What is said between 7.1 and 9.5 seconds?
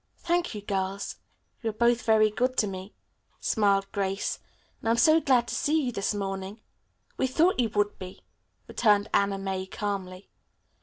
"We thought you would be," returned Anna